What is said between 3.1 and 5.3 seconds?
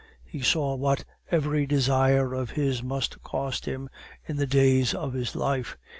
cost him in the days of